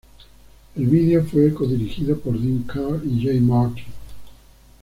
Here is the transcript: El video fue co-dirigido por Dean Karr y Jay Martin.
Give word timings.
El 0.77 0.87
video 0.87 1.23
fue 1.23 1.53
co-dirigido 1.53 2.17
por 2.17 2.35
Dean 2.35 2.63
Karr 2.63 3.03
y 3.05 3.23
Jay 3.23 3.39
Martin. 3.39 3.85